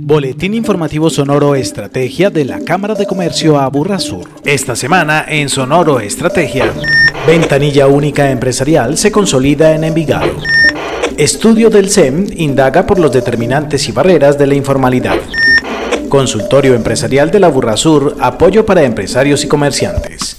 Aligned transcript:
Boletín 0.00 0.54
informativo 0.54 1.10
Sonoro 1.10 1.54
Estrategia 1.54 2.30
de 2.30 2.44
la 2.44 2.60
Cámara 2.60 2.94
de 2.94 3.04
Comercio 3.04 3.58
Aburrasur. 3.58 4.28
Esta 4.44 4.76
semana 4.76 5.24
en 5.28 5.48
Sonoro 5.48 5.98
Estrategia, 6.00 6.72
ventanilla 7.26 7.88
única 7.88 8.30
empresarial 8.30 8.96
se 8.96 9.10
consolida 9.10 9.74
en 9.74 9.84
Envigado. 9.84 10.36
Estudio 11.16 11.68
del 11.68 11.90
SEM 11.90 12.26
indaga 12.36 12.86
por 12.86 12.98
los 12.98 13.12
determinantes 13.12 13.88
y 13.88 13.92
barreras 13.92 14.38
de 14.38 14.46
la 14.46 14.54
informalidad. 14.54 15.18
Consultorio 16.08 16.74
empresarial 16.74 17.30
de 17.30 17.40
la 17.40 17.48
Burrasur, 17.48 18.16
apoyo 18.20 18.64
para 18.64 18.84
empresarios 18.84 19.44
y 19.44 19.48
comerciantes. 19.48 20.37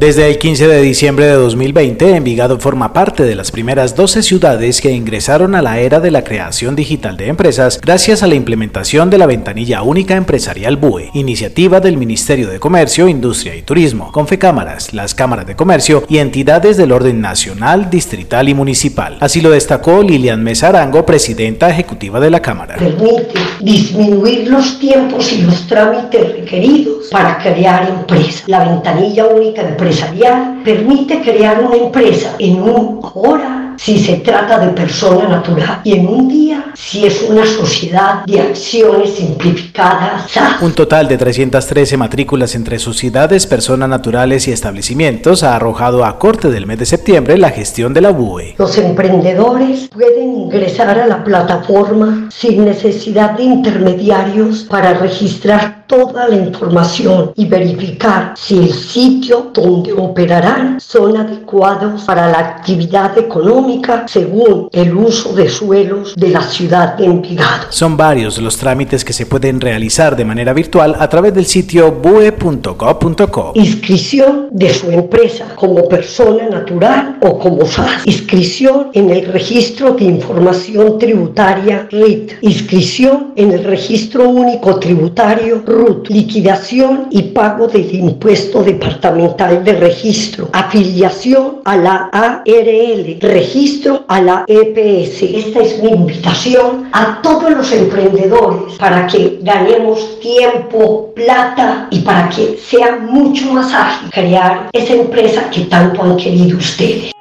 Desde 0.00 0.30
el 0.30 0.38
15 0.38 0.66
de 0.66 0.80
diciembre 0.80 1.26
de 1.26 1.34
2020, 1.34 2.16
Envigado 2.16 2.58
forma 2.58 2.94
parte 2.94 3.24
de 3.24 3.34
las 3.34 3.50
primeras 3.50 3.94
12 3.94 4.22
ciudades 4.22 4.80
que 4.80 4.92
ingresaron 4.92 5.54
a 5.54 5.60
la 5.60 5.78
era 5.78 6.00
de 6.00 6.10
la 6.10 6.24
creación 6.24 6.74
digital 6.74 7.18
de 7.18 7.26
empresas 7.26 7.78
gracias 7.78 8.22
a 8.22 8.26
la 8.26 8.34
implementación 8.34 9.10
de 9.10 9.18
la 9.18 9.26
ventanilla 9.26 9.82
única 9.82 10.16
empresarial 10.16 10.78
BUE, 10.78 11.10
iniciativa 11.12 11.80
del 11.80 11.98
Ministerio 11.98 12.48
de 12.48 12.58
Comercio, 12.58 13.08
Industria 13.08 13.54
y 13.54 13.60
Turismo, 13.60 14.10
Confecámaras, 14.10 14.94
las 14.94 15.14
cámaras 15.14 15.46
de 15.46 15.54
comercio 15.54 16.02
y 16.08 16.16
entidades 16.16 16.78
del 16.78 16.92
orden 16.92 17.20
nacional, 17.20 17.90
distrital 17.90 18.48
y 18.48 18.54
municipal. 18.54 19.18
Así 19.20 19.42
lo 19.42 19.50
destacó 19.50 20.02
Lilian 20.02 20.42
Mesarango, 20.42 21.04
presidenta 21.04 21.68
ejecutiva 21.68 22.20
de 22.20 22.30
la 22.30 22.40
Cámara. 22.40 22.76
Permite 22.76 23.38
disminuir 23.60 24.48
los 24.48 24.78
tiempos 24.78 25.30
y 25.30 25.42
los 25.42 25.66
trámites 25.66 26.32
requeridos 26.32 26.99
para 27.10 27.38
crear 27.38 27.88
empresas. 27.88 28.44
La 28.46 28.64
ventanilla 28.64 29.26
única 29.26 29.62
empresarial 29.62 30.60
permite 30.64 31.20
crear 31.20 31.62
una 31.62 31.76
empresa 31.76 32.34
en 32.38 32.62
una 32.62 33.00
hora 33.14 33.60
si 33.76 33.98
se 33.98 34.16
trata 34.16 34.58
de 34.58 34.72
persona 34.72 35.26
natural 35.26 35.80
y 35.84 35.94
en 35.94 36.06
un 36.06 36.28
día 36.28 36.72
si 36.74 37.06
es 37.06 37.22
una 37.22 37.46
sociedad 37.46 38.24
de 38.26 38.40
acciones 38.40 39.14
simplificadas. 39.14 40.30
Un 40.60 40.74
total 40.74 41.08
de 41.08 41.16
313 41.16 41.96
matrículas 41.96 42.54
entre 42.54 42.78
sociedades, 42.78 43.46
personas 43.46 43.88
naturales 43.88 44.46
y 44.48 44.52
establecimientos 44.52 45.42
ha 45.42 45.56
arrojado 45.56 46.04
a 46.04 46.18
corte 46.18 46.50
del 46.50 46.66
mes 46.66 46.78
de 46.78 46.86
septiembre 46.86 47.38
la 47.38 47.50
gestión 47.50 47.94
de 47.94 48.02
la 48.02 48.10
BUE. 48.10 48.54
Los 48.58 48.76
emprendedores 48.76 49.88
pueden 49.88 50.34
ingresar 50.34 50.98
a 50.98 51.06
la 51.06 51.24
plataforma 51.24 52.28
sin 52.30 52.66
necesidad 52.66 53.30
de 53.32 53.44
intermediarios 53.44 54.64
para 54.64 54.92
registrar 54.94 55.79
toda 55.90 56.28
la 56.28 56.36
información 56.36 57.32
y 57.34 57.46
verificar 57.46 58.34
si 58.36 58.58
el 58.58 58.72
sitio 58.72 59.50
donde 59.52 59.92
operarán 59.92 60.78
son 60.80 61.16
adecuados 61.16 62.04
para 62.04 62.28
la 62.28 62.38
actividad 62.38 63.18
económica 63.18 64.04
según 64.06 64.68
el 64.70 64.96
uso 64.96 65.32
de 65.32 65.48
suelos 65.48 66.14
de 66.14 66.28
la 66.28 66.42
ciudad 66.42 66.96
de 66.96 67.06
Envigado. 67.06 67.64
Son 67.70 67.96
varios 67.96 68.38
los 68.38 68.56
trámites 68.56 69.04
que 69.04 69.12
se 69.12 69.26
pueden 69.26 69.60
realizar 69.60 70.14
de 70.14 70.24
manera 70.24 70.52
virtual 70.52 70.94
a 70.96 71.08
través 71.08 71.34
del 71.34 71.46
sitio 71.46 71.90
bue.gov.co. 71.90 73.52
Inscripción 73.56 74.48
de 74.52 74.72
su 74.72 74.92
empresa 74.92 75.56
como 75.56 75.88
persona 75.88 76.48
natural 76.48 77.18
o 77.20 77.36
como 77.36 77.66
SAS. 77.66 78.06
Inscripción 78.06 78.90
en 78.92 79.10
el 79.10 79.26
registro 79.26 79.94
de 79.94 80.04
información 80.04 81.00
tributaria 81.00 81.88
RIT. 81.90 82.34
Inscripción 82.42 83.32
en 83.34 83.50
el 83.50 83.64
registro 83.64 84.28
único 84.28 84.78
tributario 84.78 85.64
Liquidación 86.08 87.06
y 87.10 87.22
pago 87.22 87.66
del 87.66 87.94
impuesto 87.94 88.62
departamental 88.62 89.64
de 89.64 89.72
registro. 89.72 90.48
Afiliación 90.52 91.60
a 91.64 91.76
la 91.76 92.10
ARL. 92.12 93.18
Registro 93.20 94.04
a 94.08 94.20
la 94.20 94.44
EPS. 94.46 95.22
Esta 95.22 95.60
es 95.60 95.82
mi 95.82 95.90
invitación 95.90 96.88
a 96.92 97.20
todos 97.22 97.50
los 97.50 97.72
emprendedores 97.72 98.74
para 98.78 99.06
que 99.06 99.38
ganemos 99.42 100.20
tiempo, 100.20 101.12
plata 101.14 101.88
y 101.90 102.00
para 102.00 102.28
que 102.28 102.58
sea 102.58 102.98
mucho 102.98 103.52
más 103.52 103.72
ágil 103.72 104.10
crear 104.10 104.68
esa 104.72 104.94
empresa 104.94 105.48
que 105.50 105.62
tanto 105.62 106.02
han 106.02 106.16
querido 106.16 106.58
ustedes. 106.58 107.12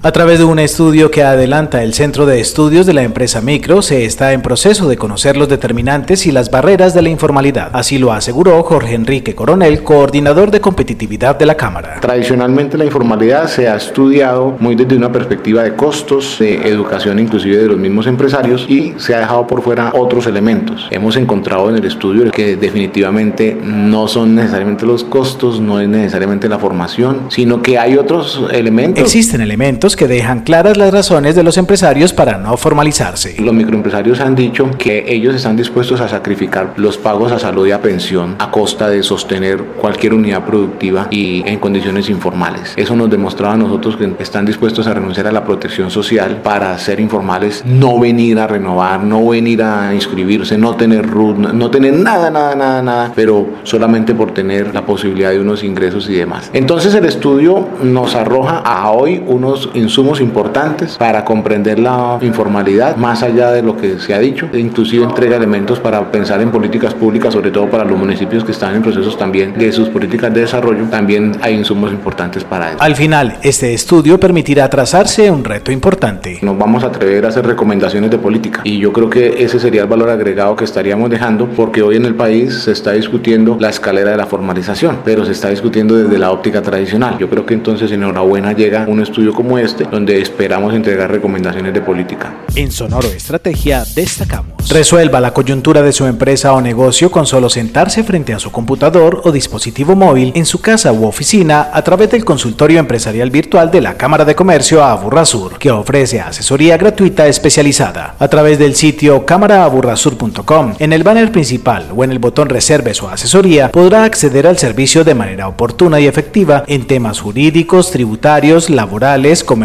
A 0.00 0.12
través 0.12 0.38
de 0.38 0.44
un 0.44 0.60
estudio 0.60 1.10
que 1.10 1.24
adelanta 1.24 1.82
el 1.82 1.92
Centro 1.92 2.24
de 2.24 2.38
Estudios 2.38 2.86
de 2.86 2.94
la 2.94 3.02
empresa 3.02 3.40
Micro, 3.40 3.82
se 3.82 4.04
está 4.04 4.32
en 4.32 4.42
proceso 4.42 4.88
de 4.88 4.96
conocer 4.96 5.36
los 5.36 5.48
determinantes 5.48 6.24
y 6.24 6.30
las 6.30 6.52
barreras 6.52 6.94
de 6.94 7.02
la 7.02 7.08
informalidad. 7.08 7.70
Así 7.72 7.98
lo 7.98 8.12
aseguró 8.12 8.62
Jorge 8.62 8.94
Enrique 8.94 9.34
Coronel, 9.34 9.82
coordinador 9.82 10.52
de 10.52 10.60
competitividad 10.60 11.36
de 11.36 11.46
la 11.46 11.56
Cámara. 11.56 11.98
Tradicionalmente 12.00 12.78
la 12.78 12.84
informalidad 12.84 13.48
se 13.48 13.68
ha 13.68 13.74
estudiado 13.74 14.56
muy 14.60 14.76
desde 14.76 14.96
una 14.96 15.10
perspectiva 15.10 15.64
de 15.64 15.74
costos, 15.74 16.36
de 16.38 16.68
educación 16.68 17.18
inclusive 17.18 17.56
de 17.56 17.66
los 17.66 17.76
mismos 17.76 18.06
empresarios 18.06 18.66
y 18.68 18.94
se 18.98 19.16
ha 19.16 19.18
dejado 19.18 19.48
por 19.48 19.62
fuera 19.62 19.90
otros 19.96 20.28
elementos. 20.28 20.86
Hemos 20.92 21.16
encontrado 21.16 21.70
en 21.70 21.76
el 21.76 21.84
estudio 21.84 22.30
que 22.30 22.54
definitivamente 22.54 23.58
no 23.60 24.06
son 24.06 24.36
necesariamente 24.36 24.86
los 24.86 25.02
costos, 25.02 25.60
no 25.60 25.80
es 25.80 25.88
necesariamente 25.88 26.48
la 26.48 26.60
formación, 26.60 27.22
sino 27.30 27.62
que 27.62 27.80
hay 27.80 27.96
otros 27.96 28.44
elementos. 28.52 29.02
Existen 29.02 29.40
elementos 29.40 29.87
que 29.96 30.08
dejan 30.08 30.40
claras 30.40 30.76
las 30.76 30.92
razones 30.92 31.34
de 31.34 31.42
los 31.42 31.58
empresarios 31.58 32.12
para 32.12 32.38
no 32.38 32.56
formalizarse. 32.56 33.36
Los 33.40 33.54
microempresarios 33.54 34.20
han 34.20 34.34
dicho 34.34 34.70
que 34.78 35.04
ellos 35.08 35.34
están 35.34 35.56
dispuestos 35.56 36.00
a 36.00 36.08
sacrificar 36.08 36.74
los 36.76 36.98
pagos 36.98 37.32
a 37.32 37.38
salud 37.38 37.66
y 37.66 37.72
a 37.72 37.82
pensión 37.82 38.36
a 38.38 38.50
costa 38.50 38.88
de 38.88 39.02
sostener 39.02 39.62
cualquier 39.80 40.14
unidad 40.14 40.44
productiva 40.44 41.08
y 41.10 41.42
en 41.46 41.58
condiciones 41.58 42.08
informales. 42.10 42.74
Eso 42.76 42.96
nos 42.96 43.10
demostraba 43.10 43.54
a 43.54 43.56
nosotros 43.56 43.96
que 43.96 44.12
están 44.18 44.44
dispuestos 44.44 44.86
a 44.86 44.94
renunciar 44.94 45.26
a 45.26 45.32
la 45.32 45.44
protección 45.44 45.90
social 45.90 46.40
para 46.42 46.76
ser 46.78 47.00
informales, 47.00 47.64
no 47.64 47.98
venir 47.98 48.38
a 48.38 48.46
renovar, 48.46 49.02
no 49.02 49.26
venir 49.28 49.62
a 49.62 49.94
inscribirse, 49.94 50.58
no 50.58 50.76
tener 50.76 51.06
RUT, 51.06 51.38
no 51.38 51.70
tener 51.70 51.94
nada, 51.94 52.30
nada, 52.30 52.54
nada, 52.54 52.82
nada, 52.82 53.12
pero 53.14 53.46
solamente 53.62 54.14
por 54.14 54.32
tener 54.32 54.74
la 54.74 54.84
posibilidad 54.84 55.30
de 55.30 55.40
unos 55.40 55.62
ingresos 55.64 56.08
y 56.08 56.14
demás. 56.14 56.50
Entonces 56.52 56.94
el 56.94 57.04
estudio 57.04 57.68
nos 57.82 58.14
arroja 58.14 58.58
a 58.58 58.90
hoy 58.90 59.22
unos 59.26 59.70
insumos 59.78 60.20
importantes 60.20 60.96
para 60.96 61.24
comprender 61.24 61.78
la 61.78 62.18
informalidad 62.20 62.96
más 62.96 63.22
allá 63.22 63.50
de 63.50 63.62
lo 63.62 63.76
que 63.76 63.98
se 63.98 64.14
ha 64.14 64.18
dicho, 64.18 64.48
e 64.52 64.58
inclusive 64.58 65.04
entrega 65.04 65.36
elementos 65.36 65.78
para 65.80 66.10
pensar 66.10 66.40
en 66.40 66.50
políticas 66.50 66.94
públicas, 66.94 67.32
sobre 67.32 67.50
todo 67.50 67.68
para 67.68 67.84
los 67.84 67.98
municipios 67.98 68.44
que 68.44 68.52
están 68.52 68.74
en 68.74 68.82
procesos 68.82 69.16
también 69.16 69.54
de 69.54 69.72
sus 69.72 69.88
políticas 69.88 70.32
de 70.34 70.42
desarrollo, 70.42 70.84
también 70.90 71.32
hay 71.40 71.54
insumos 71.54 71.92
importantes 71.92 72.44
para 72.44 72.70
eso. 72.70 72.82
Al 72.82 72.94
final, 72.94 73.38
este 73.42 73.72
estudio 73.72 74.18
permitirá 74.18 74.68
trazarse 74.68 75.30
un 75.30 75.44
reto 75.44 75.72
importante. 75.72 76.38
Nos 76.42 76.58
vamos 76.58 76.84
a 76.84 76.88
atrever 76.88 77.24
a 77.24 77.28
hacer 77.28 77.46
recomendaciones 77.46 78.10
de 78.10 78.18
política 78.18 78.60
y 78.64 78.78
yo 78.78 78.92
creo 78.92 79.08
que 79.08 79.42
ese 79.42 79.58
sería 79.58 79.82
el 79.82 79.88
valor 79.88 80.10
agregado 80.10 80.56
que 80.56 80.64
estaríamos 80.64 81.10
dejando 81.10 81.48
porque 81.48 81.82
hoy 81.82 81.96
en 81.96 82.04
el 82.04 82.14
país 82.14 82.54
se 82.62 82.72
está 82.72 82.92
discutiendo 82.92 83.56
la 83.60 83.70
escalera 83.70 84.10
de 84.10 84.16
la 84.16 84.26
formalización, 84.26 84.98
pero 85.04 85.24
se 85.24 85.32
está 85.32 85.50
discutiendo 85.50 85.96
desde 85.96 86.18
la 86.18 86.30
óptica 86.30 86.62
tradicional. 86.62 87.16
Yo 87.18 87.28
creo 87.28 87.46
que 87.46 87.54
entonces 87.54 87.90
enhorabuena 87.92 88.52
llega 88.52 88.84
un 88.88 89.00
estudio 89.00 89.32
como 89.32 89.58
este 89.58 89.67
donde 89.90 90.20
esperamos 90.20 90.74
entregar 90.74 91.10
recomendaciones 91.10 91.74
de 91.74 91.80
política. 91.80 92.34
En 92.54 92.70
Sonoro 92.70 93.08
Estrategia 93.08 93.84
destacamos. 93.94 94.68
Resuelva 94.68 95.20
la 95.20 95.32
coyuntura 95.32 95.82
de 95.82 95.92
su 95.92 96.04
empresa 96.06 96.52
o 96.52 96.60
negocio 96.60 97.10
con 97.10 97.26
solo 97.26 97.48
sentarse 97.48 98.04
frente 98.04 98.34
a 98.34 98.38
su 98.38 98.52
computador 98.52 99.22
o 99.24 99.32
dispositivo 99.32 99.96
móvil 99.96 100.32
en 100.34 100.44
su 100.44 100.60
casa 100.60 100.92
u 100.92 101.06
oficina 101.06 101.70
a 101.72 101.82
través 101.82 102.10
del 102.10 102.24
consultorio 102.24 102.78
empresarial 102.78 103.30
virtual 103.30 103.70
de 103.70 103.80
la 103.80 103.96
Cámara 103.96 104.24
de 104.24 104.34
Comercio 104.34 104.84
Aburrasur, 104.84 105.58
que 105.58 105.70
ofrece 105.70 106.20
asesoría 106.20 106.76
gratuita 106.76 107.26
especializada. 107.26 108.14
A 108.18 108.28
través 108.28 108.58
del 108.58 108.74
sitio 108.74 109.24
cámaraaburrasur.com, 109.24 110.74
en 110.78 110.92
el 110.92 111.02
banner 111.02 111.32
principal 111.32 111.86
o 111.96 112.04
en 112.04 112.10
el 112.10 112.18
botón 112.18 112.48
Reserve 112.48 112.94
su 112.94 113.08
asesoría, 113.08 113.70
podrá 113.70 114.04
acceder 114.04 114.46
al 114.46 114.58
servicio 114.58 115.04
de 115.04 115.14
manera 115.14 115.48
oportuna 115.48 116.00
y 116.00 116.06
efectiva 116.06 116.64
en 116.66 116.86
temas 116.86 117.20
jurídicos, 117.20 117.90
tributarios, 117.90 118.70
laborales, 118.70 119.44
comerciales, 119.44 119.57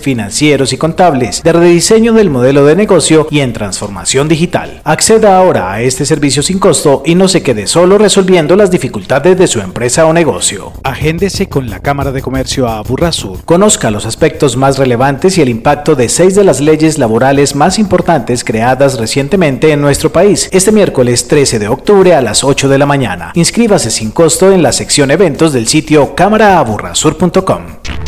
financieros 0.00 0.72
y 0.72 0.76
contables, 0.78 1.42
de 1.42 1.52
rediseño 1.52 2.12
del 2.12 2.30
modelo 2.30 2.64
de 2.64 2.76
negocio 2.76 3.26
y 3.30 3.40
en 3.40 3.52
transformación 3.52 4.28
digital. 4.28 4.80
Acceda 4.84 5.38
ahora 5.38 5.72
a 5.72 5.82
este 5.82 6.04
servicio 6.04 6.42
sin 6.42 6.58
costo 6.58 7.02
y 7.04 7.14
no 7.14 7.28
se 7.28 7.42
quede 7.42 7.66
solo 7.66 7.98
resolviendo 7.98 8.56
las 8.56 8.70
dificultades 8.70 9.38
de 9.38 9.46
su 9.46 9.60
empresa 9.60 10.06
o 10.06 10.12
negocio. 10.12 10.72
Agéndese 10.82 11.48
con 11.48 11.68
la 11.70 11.80
Cámara 11.80 12.12
de 12.12 12.22
Comercio 12.22 12.66
a 12.66 12.78
Aburrasur. 12.78 13.44
Conozca 13.44 13.90
los 13.90 14.06
aspectos 14.06 14.56
más 14.56 14.78
relevantes 14.78 15.38
y 15.38 15.42
el 15.42 15.48
impacto 15.48 15.94
de 15.94 16.08
seis 16.08 16.34
de 16.34 16.44
las 16.44 16.60
leyes 16.60 16.98
laborales 16.98 17.54
más 17.54 17.78
importantes 17.78 18.44
creadas 18.44 18.98
recientemente 18.98 19.72
en 19.72 19.80
nuestro 19.80 20.10
país. 20.12 20.48
Este 20.52 20.72
miércoles 20.72 21.28
13 21.28 21.58
de 21.58 21.68
octubre 21.68 22.14
a 22.14 22.22
las 22.22 22.44
8 22.44 22.68
de 22.68 22.78
la 22.78 22.86
mañana. 22.86 23.32
Inscríbase 23.34 23.90
sin 23.90 24.10
costo 24.10 24.52
en 24.52 24.62
la 24.62 24.72
sección 24.72 25.10
eventos 25.10 25.52
del 25.52 25.68
sitio 25.68 26.14
cámaraaburrasur.com. 26.14 28.07